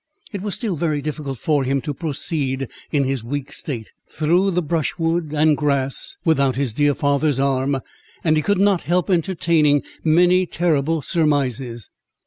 [0.33, 4.61] It was still very difficult for him to proceed, in his weak state, through the
[4.63, 7.77] brushwood and grass, without his dear father's arm,
[8.23, 11.91] and he could not help entertaining many terrible surmises.